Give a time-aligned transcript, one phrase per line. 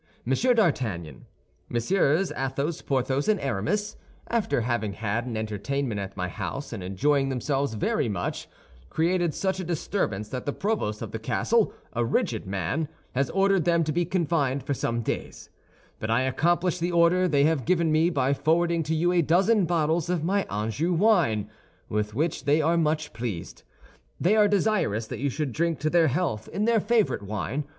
[0.27, 1.27] D'ARTAGNAN,
[1.69, 2.45] MM.
[2.47, 3.97] Athos, Porthos, and Aramis,
[4.31, 8.49] after having had an entertainment at my house and enjoying themselves very much,
[8.89, 13.63] created such a disturbance that the provost of the castle, a rigid man, has ordered
[13.65, 15.51] them to be confined for some days;
[15.99, 19.65] but I accomplish the order they have given me by forwarding to you a dozen
[19.67, 21.47] bottles of my Anjou wine,
[21.89, 23.61] with which they are much pleased.
[24.19, 27.65] They are desirous that you should drink to their health in their favorite wine.